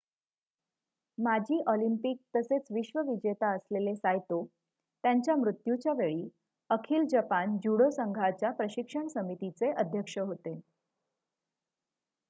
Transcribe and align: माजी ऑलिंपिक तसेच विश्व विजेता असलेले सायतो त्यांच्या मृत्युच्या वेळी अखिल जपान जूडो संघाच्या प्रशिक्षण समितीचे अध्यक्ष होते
माजी 1.17 1.59
ऑलिंपिक 1.67 2.17
तसेच 2.35 2.71
विश्व 2.71 2.99
विजेता 3.09 3.49
असलेले 3.55 3.95
सायतो 3.95 4.43
त्यांच्या 5.03 5.35
मृत्युच्या 5.35 5.93
वेळी 5.93 6.27
अखिल 6.69 7.05
जपान 7.11 7.57
जूडो 7.63 7.89
संघाच्या 7.91 8.51
प्रशिक्षण 8.51 9.07
समितीचे 9.07 9.71
अध्यक्ष 9.73 10.17
होते 10.17 10.59